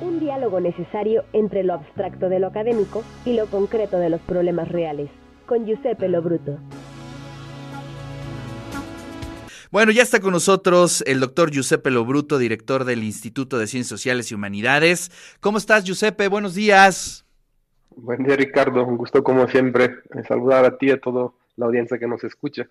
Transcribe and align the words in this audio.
Un 0.00 0.18
diálogo 0.18 0.60
necesario 0.60 1.24
entre 1.34 1.62
lo 1.62 1.74
abstracto 1.74 2.30
de 2.30 2.38
lo 2.38 2.46
académico 2.46 3.04
y 3.26 3.34
lo 3.34 3.46
concreto 3.46 3.98
de 3.98 4.08
los 4.08 4.20
problemas 4.22 4.68
reales. 4.68 5.10
Con 5.46 5.66
Giuseppe 5.66 6.08
Lobruto. 6.08 6.58
Bueno, 9.70 9.92
ya 9.92 10.02
está 10.02 10.18
con 10.20 10.32
nosotros 10.32 11.04
el 11.06 11.20
doctor 11.20 11.50
Giuseppe 11.50 11.90
Lobruto, 11.90 12.38
director 12.38 12.84
del 12.84 13.04
Instituto 13.04 13.58
de 13.58 13.66
Ciencias 13.66 13.90
Sociales 13.90 14.30
y 14.30 14.34
Humanidades. 14.34 15.36
¿Cómo 15.40 15.58
estás, 15.58 15.84
Giuseppe? 15.84 16.28
Buenos 16.28 16.54
días. 16.54 17.26
Buen 17.94 18.24
día, 18.24 18.36
Ricardo. 18.36 18.84
Un 18.84 18.96
gusto, 18.96 19.22
como 19.22 19.46
siempre, 19.48 19.96
saludar 20.26 20.64
a 20.64 20.78
ti 20.78 20.86
y 20.86 20.90
a 20.92 20.98
toda 20.98 21.30
la 21.56 21.66
audiencia 21.66 21.98
que 21.98 22.08
nos 22.08 22.24
escucha. 22.24 22.66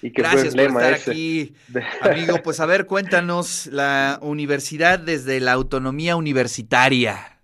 Y 0.00 0.10
Gracias 0.10 0.54
por 0.54 0.64
estar 0.64 0.94
aquí, 0.94 1.54
amigo. 2.00 2.38
Pues 2.42 2.60
a 2.60 2.66
ver, 2.66 2.86
cuéntanos 2.86 3.66
la 3.66 4.18
universidad 4.22 4.98
desde 4.98 5.40
la 5.40 5.52
autonomía 5.52 6.16
universitaria. 6.16 7.38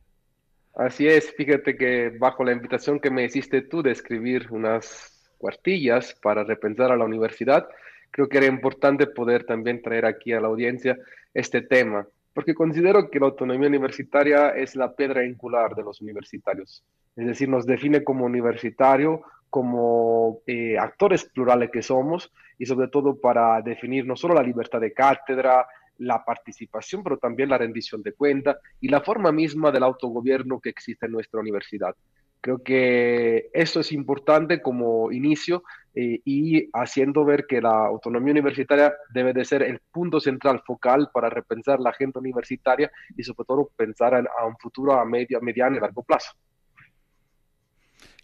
Así 0.78 1.08
es, 1.08 1.34
fíjate 1.36 1.76
que 1.76 2.10
bajo 2.20 2.44
la 2.44 2.52
invitación 2.52 3.00
que 3.00 3.10
me 3.10 3.24
hiciste 3.24 3.62
tú 3.62 3.82
de 3.82 3.90
escribir 3.90 4.46
unas 4.50 5.12
cuartillas 5.36 6.14
para 6.22 6.44
repensar 6.44 6.92
a 6.92 6.96
la 6.96 7.04
universidad, 7.04 7.68
creo 8.12 8.28
que 8.28 8.38
era 8.38 8.46
importante 8.46 9.08
poder 9.08 9.44
también 9.44 9.82
traer 9.82 10.06
aquí 10.06 10.32
a 10.32 10.40
la 10.40 10.46
audiencia 10.46 10.96
este 11.34 11.62
tema, 11.62 12.06
porque 12.32 12.54
considero 12.54 13.10
que 13.10 13.18
la 13.18 13.26
autonomía 13.26 13.66
universitaria 13.66 14.50
es 14.50 14.76
la 14.76 14.94
piedra 14.94 15.22
angular 15.22 15.74
de 15.74 15.82
los 15.82 16.00
universitarios, 16.00 16.84
es 17.16 17.26
decir, 17.26 17.48
nos 17.48 17.66
define 17.66 18.04
como 18.04 18.24
universitario, 18.24 19.22
como 19.50 20.40
eh, 20.46 20.76
actores 20.78 21.24
plurales 21.24 21.70
que 21.70 21.82
somos 21.82 22.32
y 22.58 22.66
sobre 22.66 22.88
todo 22.88 23.16
para 23.20 23.60
definir 23.62 24.06
no 24.06 24.16
solo 24.16 24.34
la 24.34 24.42
libertad 24.42 24.80
de 24.80 24.92
cátedra, 24.92 25.66
la 25.98 26.24
participación, 26.24 27.02
pero 27.02 27.18
también 27.18 27.48
la 27.48 27.58
rendición 27.58 28.02
de 28.02 28.12
cuenta 28.12 28.58
y 28.80 28.88
la 28.88 29.00
forma 29.00 29.32
misma 29.32 29.70
del 29.70 29.82
autogobierno 29.82 30.60
que 30.60 30.70
existe 30.70 31.06
en 31.06 31.12
nuestra 31.12 31.40
universidad. 31.40 31.94
Creo 32.40 32.62
que 32.62 33.50
eso 33.52 33.80
es 33.80 33.90
importante 33.90 34.62
como 34.62 35.10
inicio 35.10 35.64
eh, 35.94 36.20
y 36.24 36.70
haciendo 36.72 37.24
ver 37.24 37.46
que 37.46 37.60
la 37.60 37.86
autonomía 37.86 38.30
universitaria 38.30 38.94
debe 39.12 39.32
de 39.32 39.44
ser 39.44 39.64
el 39.64 39.80
punto 39.90 40.20
central 40.20 40.62
focal 40.64 41.10
para 41.12 41.30
repensar 41.30 41.80
la 41.80 41.90
agenda 41.90 42.20
universitaria 42.20 42.92
y 43.16 43.24
sobre 43.24 43.44
todo 43.44 43.70
pensar 43.74 44.14
a 44.14 44.46
un 44.46 44.56
futuro 44.58 44.92
a 44.92 45.04
medio, 45.04 45.40
mediano 45.40 45.76
y 45.76 45.80
largo 45.80 46.04
plazo. 46.04 46.32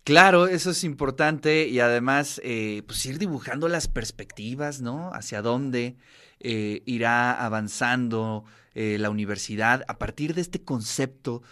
Claro, 0.05 0.47
eso 0.49 0.71
es 0.71 0.85
importante 0.85 1.67
y 1.67 1.81
además 1.81 2.41
eh, 2.45 2.83
pues 2.87 3.05
ir 3.07 3.19
dibujando 3.19 3.69
las 3.69 3.89
perspectivas, 3.89 4.83
¿no? 4.83 5.11
Hacia 5.15 5.41
dónde 5.41 5.97
eh, 6.41 6.83
irá 6.87 7.33
avanzando 7.45 8.45
la 8.77 9.09
universidad 9.09 9.85
a 9.87 9.99
partir 9.99 10.35
de 10.35 10.41
este 10.41 10.65
concepto 10.65 11.43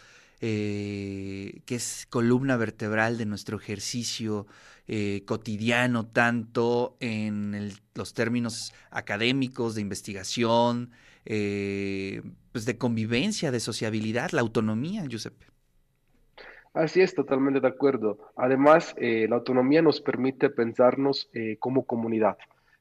eh, 0.44 1.62
que 1.66 1.76
es 1.76 2.08
columna 2.10 2.56
vertebral 2.56 3.16
de 3.16 3.26
nuestro 3.26 3.56
ejercicio 3.58 4.48
eh, 4.88 5.22
cotidiano, 5.24 6.04
tanto 6.08 6.96
en 6.98 7.72
los 7.94 8.12
términos 8.12 8.72
académicos, 8.90 9.76
de 9.76 9.82
investigación, 9.82 10.90
eh, 11.24 12.22
pues 12.50 12.64
de 12.64 12.76
convivencia, 12.76 13.52
de 13.52 13.60
sociabilidad, 13.60 14.32
la 14.32 14.40
autonomía, 14.40 15.06
Giuseppe. 15.06 15.51
Así 16.74 17.02
es, 17.02 17.14
totalmente 17.14 17.60
de 17.60 17.68
acuerdo. 17.68 18.18
Además, 18.36 18.94
la 18.98 19.36
autonomía 19.36 19.82
nos 19.82 20.00
permite 20.00 20.50
pensarnos 20.50 21.30
como 21.58 21.84
comunidad 21.84 22.38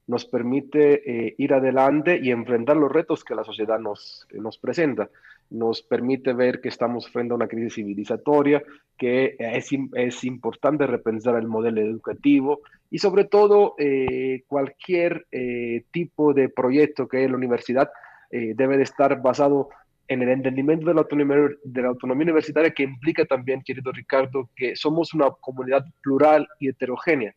nos 0.08 0.26
permite 0.26 1.36
ir 1.38 1.54
adelante 1.54 2.20
y 2.22 2.32
enfrentar 2.32 2.76
los 2.76 2.92
retos 2.92 3.24
que 3.24 3.36
la 3.36 3.44
sociedad 3.44 3.80
nos, 3.80 4.28
nos 4.34 4.58
presenta 4.58 5.10
nos 5.52 5.82
permite 5.82 6.34
ver 6.34 6.62
que 6.62 6.70
estamos 6.70 7.10
frente 7.10 7.34
a 7.34 7.36
una 7.36 7.48
crisis 7.48 7.76
civilizatoria, 7.76 8.64
que 8.98 9.36
es, 9.38 9.70
es 9.94 10.24
importante 10.24 10.88
repensar 10.88 11.36
el 11.36 11.48
modelo 11.48 11.82
educativo 11.82 12.62
y 12.90 13.00
sobre 13.00 13.26
todo 13.26 13.76
eh, 13.78 14.44
cualquier 14.48 15.28
eh, 15.32 15.84
tipo 15.92 16.34
de 16.34 16.50
proyecto 16.50 17.08
que 17.08 17.28
la 17.28 17.36
universidad 17.36 17.92
eh, 18.32 18.54
debe 18.56 18.78
de 18.78 18.84
estar 18.84 19.22
basado 19.22 19.70
en 20.12 20.22
el 20.22 20.28
entendimiento 20.28 20.88
de 20.88 20.94
la, 20.94 21.88
autonomía, 21.88 22.26
universitaria 22.26 22.72
que 22.72 22.84
implica 22.84 23.24
también, 23.24 23.62
querido 23.62 23.94
Ricardo, 23.94 24.50
que 24.58 24.76
somos 24.76 25.14
una 25.14 25.32
comunidad 25.40 25.86
plural 26.02 26.46
y 26.60 26.68
heterogénea 26.68 27.34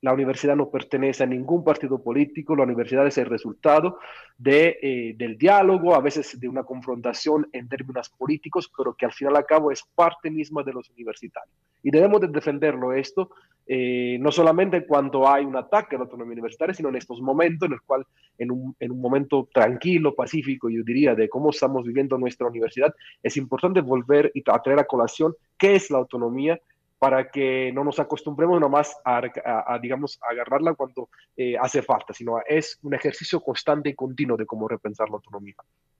la 0.00 0.12
universidad 0.12 0.54
no 0.54 0.70
pertenece 0.70 1.22
a 1.22 1.26
ningún 1.26 1.64
partido 1.64 2.02
político, 2.02 2.54
la 2.54 2.64
universidad 2.64 3.06
es 3.06 3.16
el 3.16 3.24
resultado 3.24 3.98
eh, 4.46 5.14
del 5.16 5.38
diálogo, 5.38 5.94
a 5.94 6.00
veces 6.02 6.38
de 6.38 6.46
una 6.46 6.62
confrontación 6.62 7.48
en 7.54 7.70
términos 7.70 8.10
políticos, 8.10 8.70
pero 8.76 8.92
que 8.92 9.06
al 9.06 9.14
final 9.14 9.34
y 9.34 9.44
cabo 9.44 9.70
es 9.70 9.82
parte 9.94 10.30
misma 10.30 10.62
de 10.62 10.74
los 10.74 10.90
universitarios. 10.90 11.56
Y 11.82 11.90
debemos 11.90 12.20
de 12.20 12.28
defenderlo 12.28 12.92
esto, 12.92 13.30
eh, 13.66 14.18
no 14.20 14.30
solamente 14.30 14.86
cuando 14.86 15.28
hay 15.28 15.44
un 15.44 15.56
ataque 15.56 15.96
a 15.96 15.98
la 15.98 16.04
autonomía 16.04 16.32
universitaria, 16.32 16.74
sino 16.74 16.90
en 16.90 16.96
estos 16.96 17.20
momentos 17.20 17.66
en 17.66 17.74
el 17.74 17.80
cual, 17.80 18.04
en 18.38 18.50
un, 18.50 18.76
en 18.78 18.92
un 18.92 19.00
momento 19.00 19.48
tranquilo, 19.52 20.14
pacífico, 20.14 20.68
yo 20.68 20.82
diría, 20.84 21.14
de 21.14 21.28
cómo 21.28 21.50
estamos 21.50 21.84
viviendo 21.84 22.18
nuestra 22.18 22.46
universidad, 22.46 22.94
es 23.22 23.36
importante 23.36 23.80
volver 23.80 24.30
y 24.34 24.42
traer 24.42 24.78
a 24.78 24.84
colación 24.84 25.34
qué 25.58 25.76
es 25.76 25.90
la 25.90 25.98
autonomía 25.98 26.60
para 26.98 27.30
que 27.30 27.70
no 27.72 27.84
nos 27.84 27.98
acostumbremos 28.00 28.60
nomás 28.60 28.96
a, 29.04 29.20
a, 29.44 29.78
digamos, 29.78 30.18
agarrarla 30.30 30.74
cuando 30.74 31.10
eh, 31.36 31.54
hace 31.60 31.82
falta, 31.82 32.14
sino 32.14 32.38
es 32.46 32.78
un 32.82 32.94
ejercicio 32.94 33.40
constante 33.40 33.90
y 33.90 33.94
continuo 33.94 34.36
de 34.36 34.46
cómo 34.46 34.68
repensar 34.68 35.10
la 35.10 35.16
autonomía. 35.16 35.54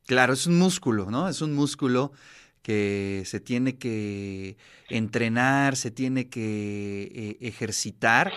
Claro, 0.06 0.32
es 0.32 0.46
un 0.46 0.58
músculo, 0.58 1.10
¿no? 1.10 1.28
Es 1.28 1.42
un 1.42 1.54
músculo 1.54 2.12
que 2.64 3.22
se 3.26 3.40
tiene 3.40 3.76
que 3.76 4.56
entrenar, 4.88 5.76
se 5.76 5.90
tiene 5.90 6.30
que 6.30 7.02
eh, 7.14 7.36
ejercitar 7.42 8.32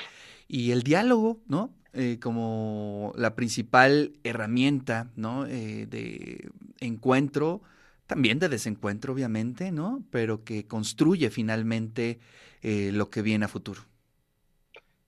y 0.49 0.71
el 0.71 0.83
diálogo, 0.83 1.41
¿no? 1.47 1.73
Eh, 1.93 2.19
como 2.21 3.13
la 3.15 3.35
principal 3.35 4.11
herramienta, 4.23 5.09
¿no? 5.15 5.45
de 5.45 6.51
encuentro, 6.79 7.61
también 8.05 8.37
de 8.39 8.49
desencuentro, 8.49 9.13
obviamente, 9.13 9.71
¿no? 9.71 10.03
Pero 10.11 10.43
que 10.43 10.67
construye 10.67 11.29
finalmente 11.29 12.19
eh, 12.61 12.91
lo 12.93 13.09
que 13.09 13.21
viene 13.21 13.45
a 13.45 13.47
futuro. 13.47 13.81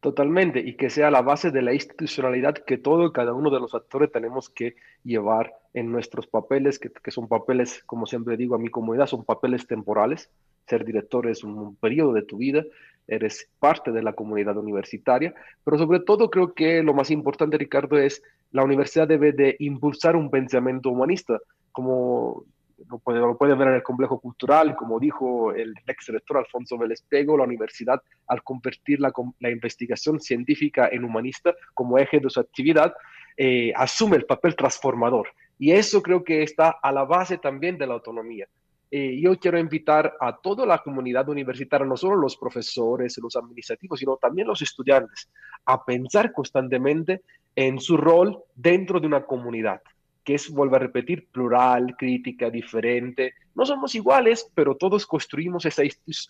Totalmente, 0.02 0.62
y 0.62 0.78
que 0.78 0.90
sea 0.90 1.12
la 1.12 1.22
base 1.22 1.52
de 1.52 1.62
la 1.62 1.74
institucionalidad 1.74 2.54
que 2.54 2.78
todo 2.78 3.06
y 3.06 3.12
cada 3.12 3.34
uno 3.34 3.50
de 3.50 3.60
los 3.60 3.76
actores 3.76 4.10
tenemos 4.10 4.50
que 4.50 4.76
llevar 5.04 5.54
en 5.74 5.92
nuestros 5.92 6.26
papeles, 6.26 6.80
que, 6.80 7.12
son 7.12 7.28
papeles, 7.28 7.84
como 7.86 8.06
siempre 8.06 8.38
digo 8.38 8.56
a 8.56 8.60
mi 8.60 8.70
comunidad, 8.70 9.08
son 9.08 9.26
papeles 9.26 9.68
temporales. 9.68 10.30
Ser 10.68 10.86
director 10.86 11.28
es 11.28 11.44
un 11.44 11.76
periodo 11.76 12.14
de 12.14 12.22
tu 12.22 12.38
vida, 12.38 12.64
eres 13.08 13.50
parte 13.60 13.92
de 13.92 14.02
la 14.02 14.14
comunidad 14.14 14.56
universitaria, 14.56 15.34
pero 15.66 15.78
sobre 15.78 16.00
todo 16.00 16.30
creo 16.30 16.54
que 16.54 16.82
lo 16.82 16.94
más 16.94 17.12
importante, 17.12 17.58
Ricardo, 17.58 17.98
es 17.98 18.24
la 18.52 18.64
universidad 18.64 19.08
debe 19.08 19.34
de 19.34 19.58
impulsar 19.60 20.16
un 20.16 20.32
pensamiento 20.32 20.90
humanista. 20.90 21.40
Como 21.74 22.46
lo 22.88 23.00
puede, 23.00 23.20
lo 23.20 23.38
puede 23.38 23.56
ver 23.56 23.70
en 23.70 23.76
el 23.76 23.84
complejo 23.84 24.20
cultural, 24.20 24.76
como 24.76 25.00
dijo 25.00 25.54
el 25.54 25.74
ex 25.88 26.08
rector 26.08 26.38
Alfonso 26.38 26.78
Vélez 26.78 27.02
Pego, 27.08 27.38
la 27.38 27.44
universidad, 27.44 28.02
al 28.28 28.44
convertir 28.44 29.00
la, 29.00 29.12
la, 29.40 29.50
investigación 29.50 30.20
científica 30.20 30.90
en 30.92 31.04
humanista 31.04 31.54
como 31.74 31.98
eje 31.98 32.20
de 32.20 32.30
su 32.30 32.40
actividad, 32.40 32.94
eh, 33.38 33.72
asume 33.76 34.18
el 34.18 34.26
papel 34.26 34.56
transformador. 34.56 35.30
Y 35.58 35.72
eso 35.72 36.02
creo 36.02 36.24
que 36.24 36.44
está 36.44 36.70
a 36.82 36.92
la 36.92 37.04
base 37.04 37.38
también 37.38 37.78
de 37.78 37.88
la 37.88 37.96
autonomía. 37.96 38.48
Eh, 38.92 39.20
yo 39.22 39.38
quiero 39.38 39.60
invitar 39.60 40.16
a 40.20 40.36
toda 40.38 40.66
la 40.66 40.80
comunidad 40.80 41.30
universitaria, 41.30 41.86
no 41.86 41.96
solo 41.96 42.16
los 42.16 42.38
profesores, 42.38 43.18
los 43.22 43.36
administrativos, 43.36 44.00
sino 44.00 44.18
también 44.18 44.48
los 44.48 44.62
estudiantes, 44.62 45.30
a 45.66 45.84
pensar 45.86 46.32
constantemente 46.32 47.22
en 47.56 47.80
su 47.80 47.98
rol 47.98 48.44
dentro 48.56 49.00
de 49.00 49.08
una 49.08 49.24
comunidad 49.24 49.82
que 50.30 50.36
es, 50.36 50.48
vuelvo 50.52 50.76
a 50.76 50.80
repetir, 50.80 51.28
plural, 51.32 51.96
crítica, 51.98 52.52
diferente. 52.52 53.34
No 53.56 53.66
somos 53.66 53.96
iguales, 53.96 54.48
pero 54.54 54.76
todos 54.76 55.08
construimos 55.08 55.66
esa 55.66 55.82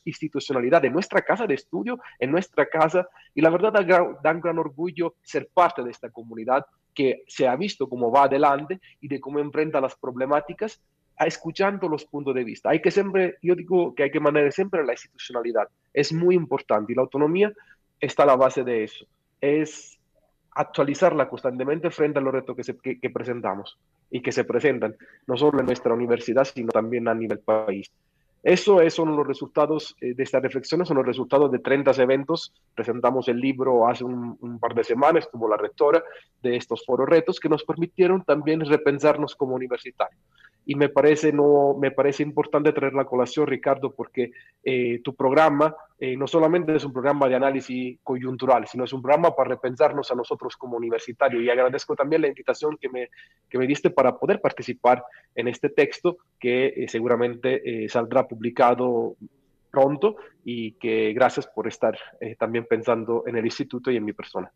institucionalidad 0.05 0.85
en 0.85 0.93
nuestra 0.93 1.21
casa 1.21 1.45
de 1.45 1.55
estudio, 1.55 1.99
en 2.17 2.31
nuestra 2.31 2.65
casa, 2.65 3.09
y 3.35 3.41
la 3.41 3.49
verdad 3.49 3.73
da, 3.73 4.31
un 4.31 4.39
gran 4.39 4.57
orgullo 4.57 5.15
ser 5.21 5.49
parte 5.53 5.83
de 5.83 5.91
esta 5.91 6.09
comunidad 6.11 6.65
que 6.93 7.23
se 7.27 7.45
ha 7.45 7.57
visto 7.57 7.89
cómo 7.89 8.09
va 8.09 8.23
adelante 8.23 8.79
y 9.01 9.09
de 9.09 9.19
cómo 9.19 9.39
enfrenta 9.39 9.81
las 9.81 9.97
problemáticas, 9.97 10.81
escuchando 11.19 11.89
los 11.89 12.05
puntos 12.05 12.33
de 12.33 12.45
vista. 12.45 12.69
Hay 12.69 12.81
que 12.81 12.91
siempre, 12.91 13.35
yo 13.41 13.53
digo 13.53 13.93
que 13.93 14.03
hay 14.03 14.11
que 14.11 14.21
mantener 14.21 14.53
siempre 14.53 14.85
la 14.85 14.93
institucionalidad. 14.93 15.67
Es 15.93 16.13
muy 16.13 16.35
importante 16.35 16.93
y 16.93 16.95
la 16.95 17.01
autonomía 17.01 17.51
está 17.99 18.23
a 18.23 18.27
la 18.27 18.37
base 18.37 18.63
de 18.63 18.85
eso. 18.85 19.05
Es 19.41 19.98
actualizarla 20.59 21.29
constantemente 21.29 21.89
frente 21.89 22.19
a 22.19 22.21
los 22.21 22.33
retos 22.33 22.57
que, 22.83 23.09
presentamos 23.09 23.77
y 24.11 24.21
que 24.21 24.33
se 24.33 24.43
presentan, 24.43 24.93
no 25.25 25.37
solo 25.37 25.61
en 25.61 25.67
nuestra 25.67 25.93
universidad, 25.93 26.43
sino 26.43 26.69
también 26.69 27.07
a 27.07 27.15
nivel 27.15 27.39
país. 27.39 27.89
Eso 28.43 28.77
son 28.89 29.15
los 29.15 29.25
resultados 29.25 29.95
eh, 30.01 30.13
de 30.13 30.23
estas 30.23 30.43
reflexiones, 30.43 30.89
son 30.89 30.97
los 30.97 31.05
resultados 31.05 31.49
de 31.49 31.59
30 31.59 31.91
eventos. 32.01 32.53
Presentamos 32.75 33.29
el 33.29 33.39
libro 33.39 33.87
hace 33.87 34.03
un, 34.03 34.59
par 34.59 34.75
de 34.75 34.83
semanas, 34.83 35.29
como 35.31 35.47
la 35.47 35.55
rectora 35.55 36.03
de 36.43 36.57
estos 36.57 36.85
foros 36.85 37.07
retos, 37.07 37.39
que 37.39 37.47
nos 37.47 37.63
permitieron 37.63 38.25
también 38.25 38.59
repensarnos 38.59 39.35
como 39.37 39.55
universitarios 39.55 40.21
y 40.69 40.75
me 40.75 40.87
parece, 40.87 41.33
no, 41.33 41.75
me 41.81 41.89
parece 41.89 42.21
importante 42.21 42.71
traer 42.73 42.93
la 42.93 43.05
colación, 43.05 43.47
Ricardo, 43.47 43.91
porque 43.91 44.33
eh, 44.63 45.01
tu 45.03 45.15
programa 45.15 45.75
eh, 45.97 46.15
no 46.15 46.27
solamente 46.27 46.75
es 46.75 46.83
un 46.83 46.93
programa 46.93 47.27
de 47.27 47.33
análisis 47.33 47.97
coyuntural, 48.03 48.67
sino 48.67 48.83
es 48.83 48.93
un 48.93 49.01
programa 49.01 49.35
para 49.35 49.49
repensarnos 49.49 50.11
a 50.11 50.15
nosotros 50.15 50.55
como 50.57 50.77
universitarios. 50.77 51.41
Y 51.41 51.49
agradezco 51.49 51.95
también 51.95 52.21
la 52.21 52.27
invitación 52.27 52.77
que 52.77 52.87
me, 52.87 53.09
que 53.49 53.57
me 53.57 53.65
diste 53.65 53.89
para 53.89 54.15
poder 54.15 54.41
participar 54.41 55.03
en 55.33 55.47
este 55.47 55.69
texto 55.69 56.17
que 56.39 56.67
eh, 56.67 56.87
seguramente 56.87 57.89
saldrá 57.89 58.27
publicado 58.27 59.15
pronto 59.71 60.17
y 60.45 60.73
que 60.73 61.13
gracias 61.13 61.47
por 61.47 61.67
estar 61.67 61.97
también 62.37 62.67
pensando 62.69 63.23
en 63.25 63.37
el 63.37 63.45
instituto 63.45 63.89
y 63.89 63.97
en 63.97 64.05
mi 64.05 64.13
persona. 64.13 64.51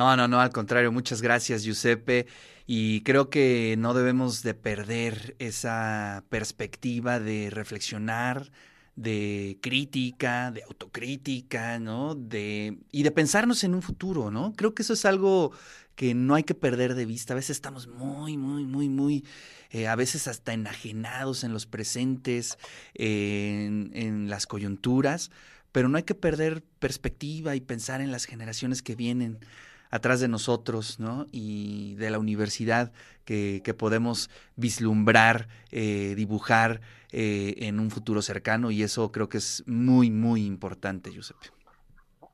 No, 0.00 0.16
no, 0.16 0.26
no, 0.28 0.40
al 0.40 0.48
contrario, 0.48 0.90
muchas 0.90 1.20
gracias, 1.20 1.62
Giuseppe. 1.62 2.26
Y 2.66 3.02
creo 3.02 3.28
que 3.28 3.74
no 3.78 3.92
debemos 3.92 4.42
de 4.42 4.54
perder 4.54 5.36
esa 5.38 6.24
perspectiva 6.30 7.20
de 7.20 7.50
reflexionar, 7.50 8.50
de 8.96 9.58
crítica, 9.60 10.52
de 10.52 10.62
autocrítica, 10.62 11.78
¿no? 11.78 12.14
De, 12.14 12.78
y 12.90 13.02
de 13.02 13.10
pensarnos 13.10 13.62
en 13.62 13.74
un 13.74 13.82
futuro, 13.82 14.30
¿no? 14.30 14.54
Creo 14.56 14.74
que 14.74 14.80
eso 14.80 14.94
es 14.94 15.04
algo 15.04 15.52
que 15.96 16.14
no 16.14 16.34
hay 16.34 16.44
que 16.44 16.54
perder 16.54 16.94
de 16.94 17.04
vista. 17.04 17.34
A 17.34 17.36
veces 17.36 17.50
estamos 17.50 17.86
muy, 17.86 18.38
muy, 18.38 18.64
muy, 18.64 18.88
muy, 18.88 19.26
eh, 19.68 19.86
a 19.86 19.96
veces 19.96 20.28
hasta 20.28 20.54
enajenados 20.54 21.44
en 21.44 21.52
los 21.52 21.66
presentes, 21.66 22.56
en, 22.94 23.90
en 23.92 24.30
las 24.30 24.46
coyunturas, 24.46 25.30
pero 25.72 25.90
no 25.90 25.98
hay 25.98 26.04
que 26.04 26.14
perder 26.14 26.64
perspectiva 26.78 27.54
y 27.54 27.60
pensar 27.60 28.00
en 28.00 28.10
las 28.10 28.24
generaciones 28.24 28.80
que 28.80 28.96
vienen 28.96 29.40
atrás 29.90 30.20
de 30.20 30.28
nosotros, 30.28 31.00
¿no? 31.00 31.26
Y 31.32 31.94
de 31.96 32.10
la 32.10 32.18
universidad 32.18 32.92
que, 33.24 33.74
podemos 33.78 34.30
vislumbrar, 34.56 35.46
eh, 35.70 36.14
dibujar 36.16 36.80
eh, 37.12 37.54
en 37.58 37.78
un 37.78 37.90
futuro 37.90 38.22
cercano 38.22 38.70
y 38.70 38.82
eso 38.82 39.12
creo 39.12 39.28
que 39.28 39.38
es 39.38 39.62
muy, 39.66 40.10
muy 40.10 40.44
importante, 40.44 41.10
Giuseppe. 41.10 41.48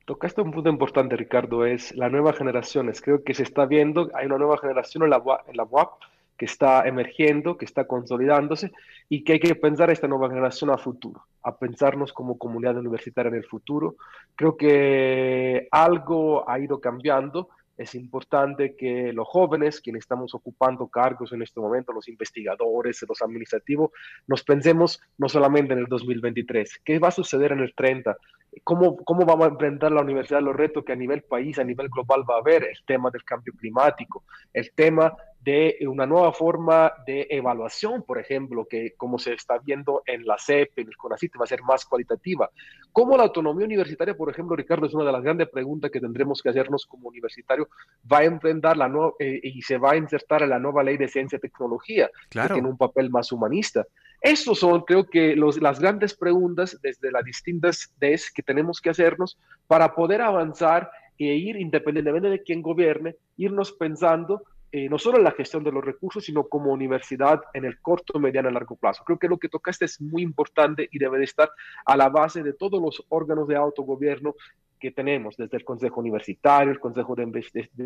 Tocaste 0.06 0.40
un 0.40 0.52
punto 0.52 0.70
importante, 0.70 1.16
Ricardo, 1.16 1.66
es 1.66 1.94
las 1.96 2.12
nuevas 2.12 2.38
generaciones. 2.38 3.00
Creo 3.00 3.24
que 3.24 3.34
se 3.34 3.42
está 3.42 3.66
viendo, 3.66 4.10
hay 4.14 4.26
una 4.26 4.38
nueva 4.38 4.56
generación 4.56 5.02
en 5.04 5.10
la, 5.10 5.22
en 5.48 5.56
la 5.56 5.64
UAP 5.64 6.00
que 6.36 6.44
está 6.44 6.86
emergiendo, 6.86 7.56
que 7.56 7.64
está 7.64 7.86
consolidándose 7.86 8.72
y 9.08 9.24
que 9.24 9.34
hay 9.34 9.40
que 9.40 9.54
pensar 9.54 9.90
esta 9.90 10.08
nueva 10.08 10.28
generación 10.28 10.70
a 10.70 10.78
futuro, 10.78 11.22
a 11.42 11.56
pensarnos 11.56 12.12
como 12.12 12.38
comunidad 12.38 12.76
universitaria 12.76 13.30
en 13.30 13.36
el 13.36 13.44
futuro. 13.44 13.96
Creo 14.34 14.56
que 14.56 15.68
algo 15.70 16.48
ha 16.48 16.58
ido 16.58 16.80
cambiando. 16.80 17.48
Es 17.78 17.94
importante 17.94 18.74
que 18.74 19.12
los 19.12 19.28
jóvenes, 19.28 19.80
quienes 19.80 20.00
estamos 20.00 20.34
ocupando 20.34 20.88
cargos 20.88 21.32
en 21.32 21.42
este 21.42 21.60
momento, 21.60 21.92
los 21.92 22.08
investigadores, 22.08 23.04
los 23.06 23.20
administrativos, 23.20 23.90
nos 24.26 24.42
pensemos 24.42 25.00
no 25.18 25.28
solamente 25.28 25.74
en 25.74 25.80
el 25.80 25.86
2023, 25.86 26.80
qué 26.84 26.98
va 26.98 27.08
a 27.08 27.12
suceder 27.12 27.52
en 27.52 27.60
el 27.60 27.74
30, 27.74 28.16
cómo, 28.64 28.96
cómo 28.96 29.26
vamos 29.26 29.46
a 29.46 29.50
enfrentar 29.50 29.92
la 29.92 30.00
universidad 30.00 30.40
los 30.40 30.56
retos 30.56 30.84
que 30.84 30.92
a 30.92 30.96
nivel 30.96 31.22
país, 31.22 31.58
a 31.58 31.64
nivel 31.64 31.88
global 31.88 32.24
va 32.28 32.36
a 32.36 32.40
haber, 32.40 32.64
el 32.64 32.78
tema 32.86 33.10
del 33.10 33.24
cambio 33.24 33.52
climático, 33.58 34.24
el 34.52 34.72
tema 34.72 35.14
de 35.40 35.78
una 35.86 36.06
nueva 36.06 36.32
forma 36.32 36.92
de 37.06 37.26
evaluación, 37.30 38.02
por 38.02 38.18
ejemplo, 38.18 38.66
que 38.68 38.94
como 38.96 39.18
se 39.18 39.34
está 39.34 39.58
viendo 39.58 40.02
en 40.04 40.26
la 40.26 40.36
CEP, 40.38 40.78
en 40.78 40.88
el 40.88 40.96
CONACYT, 40.96 41.34
va 41.40 41.44
a 41.44 41.46
ser 41.46 41.62
más 41.62 41.84
cualitativa. 41.84 42.50
¿Cómo 42.92 43.16
la 43.16 43.24
autonomía 43.24 43.64
universitaria, 43.64 44.16
por 44.16 44.28
ejemplo, 44.28 44.56
Ricardo, 44.56 44.86
es 44.86 44.94
una 44.94 45.04
de 45.04 45.12
las 45.12 45.22
grandes 45.22 45.48
preguntas 45.48 45.90
que 45.90 46.00
tendremos 46.00 46.42
que 46.42 46.48
hacernos 46.48 46.84
como 46.86 47.08
universitario, 47.08 47.68
va 48.10 48.18
a 48.18 48.24
enfrentar 48.24 48.76
la 48.76 48.88
nueva, 48.88 49.12
eh, 49.20 49.40
y 49.42 49.62
se 49.62 49.78
va 49.78 49.92
a 49.92 49.96
insertar 49.96 50.42
en 50.42 50.50
la 50.50 50.58
nueva 50.58 50.82
ley 50.82 50.96
de 50.96 51.06
ciencia 51.06 51.36
y 51.36 51.40
tecnología, 51.40 52.10
que 52.30 52.40
tiene 52.48 52.68
un 52.68 52.76
papel 52.76 53.10
más 53.10 53.30
humanista? 53.30 53.86
Estos 54.20 54.58
son, 54.58 54.80
creo 54.80 55.06
que, 55.06 55.36
los, 55.36 55.60
las 55.60 55.78
grandes 55.78 56.14
preguntas 56.14 56.76
desde 56.82 57.12
las 57.12 57.24
distintas 57.24 57.94
DES 58.00 58.32
que 58.32 58.42
tenemos 58.42 58.80
que 58.80 58.90
hacernos 58.90 59.38
para 59.68 59.94
poder 59.94 60.22
avanzar 60.22 60.90
e 61.18 61.34
ir, 61.34 61.56
independientemente 61.56 62.28
de 62.28 62.42
quién 62.42 62.62
gobierne, 62.62 63.16
irnos 63.36 63.72
pensando 63.72 64.42
eh, 64.76 64.90
no 64.90 64.98
solo 64.98 65.16
en 65.16 65.24
la 65.24 65.30
gestión 65.30 65.64
de 65.64 65.72
los 65.72 65.82
recursos, 65.82 66.22
sino 66.22 66.44
como 66.48 66.70
universidad 66.70 67.40
en 67.54 67.64
el 67.64 67.80
corto, 67.80 68.18
mediano 68.18 68.50
y 68.50 68.52
largo 68.52 68.76
plazo. 68.76 69.04
Creo 69.06 69.18
que 69.18 69.26
lo 69.26 69.38
que 69.38 69.48
tocaste 69.48 69.86
es 69.86 70.02
muy 70.02 70.20
importante 70.20 70.86
y 70.92 70.98
debe 70.98 71.16
de 71.16 71.24
estar 71.24 71.50
a 71.86 71.96
la 71.96 72.10
base 72.10 72.42
de 72.42 72.52
todos 72.52 72.78
los 72.78 73.02
órganos 73.08 73.48
de 73.48 73.56
autogobierno 73.56 74.34
que 74.78 74.90
tenemos, 74.90 75.34
desde 75.38 75.56
el 75.56 75.64
Consejo 75.64 76.00
Universitario, 76.00 76.70
el 76.70 76.78
Consejo 76.78 77.14
de, 77.14 77.22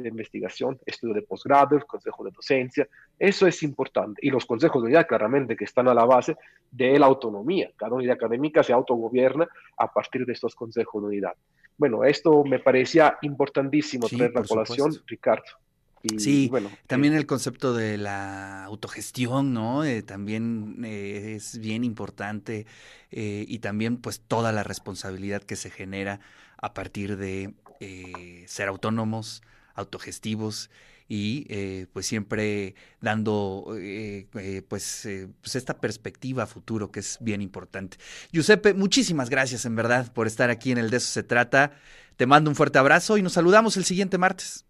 Investigación, 0.09 0.81
Estudio 0.85 1.15
de 1.15 1.23
Posgrado, 1.23 1.77
el 1.77 1.87
Consejo 1.87 2.25
de 2.25 2.33
Docencia. 2.33 2.89
Eso 3.17 3.47
es 3.47 3.63
importante. 3.63 4.21
Y 4.27 4.31
los 4.31 4.45
consejos 4.45 4.83
de 4.83 4.87
unidad, 4.87 5.07
claramente, 5.07 5.55
que 5.55 5.67
están 5.67 5.87
a 5.87 5.95
la 5.95 6.05
base 6.05 6.37
de 6.73 6.99
la 6.99 7.07
autonomía. 7.07 7.71
Cada 7.77 7.95
unidad 7.95 8.17
académica 8.17 8.65
se 8.65 8.73
autogobierna 8.73 9.47
a 9.77 9.93
partir 9.93 10.27
de 10.27 10.33
estos 10.33 10.57
consejos 10.57 11.03
de 11.03 11.07
unidad. 11.07 11.35
Bueno, 11.79 12.03
esto 12.03 12.43
me 12.43 12.59
parecía 12.59 13.17
importantísimo 13.23 14.09
traer 14.09 14.33
la 14.35 14.43
colación, 14.43 14.91
Ricardo 15.07 15.53
sí, 16.19 16.49
bueno, 16.49 16.71
también 16.87 17.15
eh, 17.15 17.19
el 17.19 17.27
concepto 17.27 17.75
de 17.75 17.99
la 17.99 18.65
autogestión, 18.65 19.53
¿no? 19.53 19.85
Eh, 19.85 20.03
también 20.03 20.83
eh, 20.85 21.35
es 21.37 21.59
bien 21.59 21.85
importante 21.85 22.67
y 23.13 23.59
también 23.59 23.97
pues 23.97 24.21
toda 24.21 24.53
la 24.53 24.63
responsabilidad 24.63 25.43
que 25.43 25.57
se 25.57 25.69
genera 25.69 26.21
a 26.59 26.75
partir 26.75 27.17
de 27.17 27.55
ser 28.47 28.69
autónomos, 28.69 29.43
autogestivos 29.75 30.71
y 31.09 31.87
pues 31.87 32.07
siempre 32.07 32.77
dando 33.01 33.65
pues, 34.69 35.09
pues 35.41 35.57
esta 35.57 35.81
perspectiva 35.81 36.45
a 36.45 36.47
futuro 36.47 36.93
que 36.93 37.01
es 37.01 37.19
bien 37.21 37.43
importante. 37.43 37.97
Giuseppe, 38.33 38.75
muchísimas 38.75 39.29
gracias 39.29 39.65
en 39.65 39.75
verdad 39.75 40.13
por 40.13 40.29
estar 40.29 40.51
aquí 40.51 40.71
en 40.71 40.79
el 40.79 40.91
De 40.91 40.99
eso 40.99 41.11
se 41.11 41.25
trata. 41.25 41.73
Te 42.17 42.27
mando 42.27 42.49
un 42.49 42.55
fuerte 42.55 42.79
abrazo 42.79 43.19
y 43.19 43.23
nos 43.23 43.33
saludamos 43.33 43.77
el 43.77 43.85
siguiente 43.85 44.19
martes. 44.19 44.67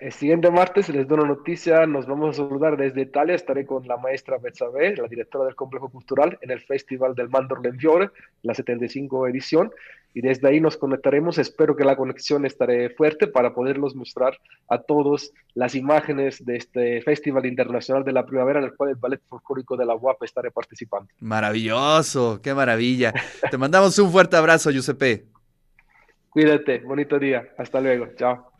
El 0.00 0.12
siguiente 0.12 0.50
martes 0.50 0.88
les 0.88 1.06
doy 1.06 1.18
una 1.18 1.28
noticia, 1.28 1.84
nos 1.84 2.06
vamos 2.06 2.30
a 2.30 2.42
saludar 2.42 2.78
desde 2.78 3.02
Italia, 3.02 3.34
estaré 3.34 3.66
con 3.66 3.86
la 3.86 3.98
maestra 3.98 4.38
Betsabe, 4.38 4.96
la 4.96 5.06
directora 5.08 5.44
del 5.44 5.54
Complejo 5.54 5.90
Cultural, 5.90 6.38
en 6.40 6.50
el 6.50 6.60
Festival 6.60 7.14
del 7.14 7.28
Mandor 7.28 7.62
Lenfiore, 7.62 8.08
la 8.42 8.54
75 8.54 9.28
edición, 9.28 9.70
y 10.14 10.22
desde 10.22 10.48
ahí 10.48 10.58
nos 10.58 10.78
conectaremos, 10.78 11.36
espero 11.36 11.76
que 11.76 11.84
la 11.84 11.96
conexión 11.96 12.46
estaré 12.46 12.88
fuerte 12.88 13.26
para 13.26 13.52
poderlos 13.52 13.94
mostrar 13.94 14.38
a 14.70 14.78
todos 14.78 15.34
las 15.52 15.74
imágenes 15.74 16.46
de 16.46 16.56
este 16.56 17.02
Festival 17.02 17.44
Internacional 17.44 18.02
de 18.02 18.12
la 18.12 18.24
Primavera, 18.24 18.60
en 18.60 18.64
el 18.64 18.74
cual 18.74 18.90
el 18.90 18.96
Ballet 18.96 19.20
Folclórico 19.28 19.76
de 19.76 19.84
la 19.84 19.96
UAP 19.96 20.22
estaré 20.22 20.50
participando. 20.50 21.10
Maravilloso, 21.20 22.40
qué 22.42 22.54
maravilla. 22.54 23.12
Te 23.50 23.58
mandamos 23.58 23.98
un 23.98 24.10
fuerte 24.10 24.34
abrazo, 24.34 24.70
Giuseppe. 24.70 25.26
Cuídate, 26.30 26.78
bonito 26.78 27.18
día, 27.18 27.50
hasta 27.58 27.82
luego, 27.82 28.06
chao. 28.16 28.50